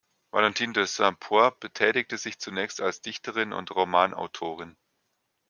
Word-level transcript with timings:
Valentine 0.33 0.73
de 0.73 0.85
Saint-Point 0.87 1.59
betätigte 1.59 2.17
sich 2.17 2.39
zunächst 2.39 2.81
als 2.81 3.01
Dichterin 3.03 3.53
und 3.53 3.69
Romanautorin. 3.69 4.75